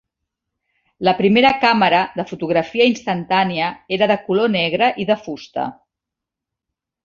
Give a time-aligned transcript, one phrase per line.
[1.07, 3.69] La primera càmera de fotografia instantània
[3.99, 5.71] era de color negre i de fusta.